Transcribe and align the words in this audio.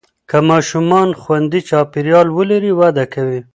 که 0.29 0.37
ماشومان 0.49 1.09
خوندي 1.21 1.59
چاپېریال 1.69 2.27
ولري، 2.37 2.71
وده 2.79 3.05
کوي. 3.13 3.39